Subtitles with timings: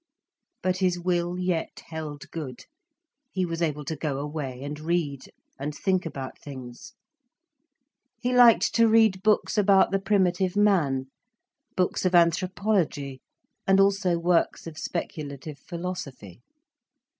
[0.63, 2.65] But his will yet held good,
[3.31, 6.93] he was able to go away and read, and think about things.
[8.19, 11.11] He liked to read books about the primitive man,
[11.75, 13.21] books of anthropology,
[13.67, 16.41] and also works of speculative philosophy.